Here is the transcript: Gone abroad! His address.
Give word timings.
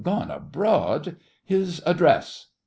Gone 0.03 0.31
abroad! 0.31 1.17
His 1.45 1.79
address. 1.85 2.47